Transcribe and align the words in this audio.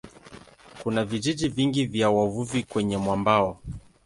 Kuna 0.83 1.05
vijiji 1.05 1.47
vingi 1.49 1.85
vya 1.85 2.09
wavuvi 2.09 2.63
kwenye 2.63 2.97
mwambao. 2.97 3.59